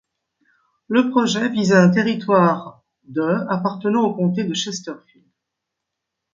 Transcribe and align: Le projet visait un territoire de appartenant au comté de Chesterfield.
Le 0.87 1.11
projet 1.11 1.47
visait 1.47 1.75
un 1.75 1.91
territoire 1.91 2.81
de 3.07 3.21
appartenant 3.49 4.01
au 4.03 4.15
comté 4.15 4.43
de 4.43 4.55
Chesterfield. 4.55 5.27